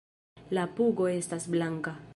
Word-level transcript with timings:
La 0.59 0.63
pugo 0.79 1.07
estas 1.19 1.47
blanka. 1.57 1.99